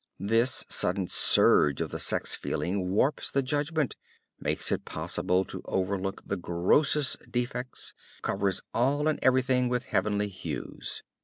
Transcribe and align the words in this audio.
This 0.19 0.65
sudden 0.67 1.07
surge 1.07 1.79
of 1.79 1.91
the 1.91 1.99
sex 1.99 2.33
feeling 2.33 2.89
warps 2.89 3.29
the 3.29 3.43
judgment, 3.43 3.95
makes 4.39 4.71
it 4.71 4.83
possible 4.83 5.45
to 5.45 5.61
overlook 5.65 6.23
the 6.25 6.37
grossest 6.37 7.31
defects, 7.31 7.93
colors 8.23 8.61
all 8.73 9.07
and 9.07 9.19
everything 9.21 9.69
with 9.69 9.83
heavenly 9.83 10.27
hues. 10.27 11.03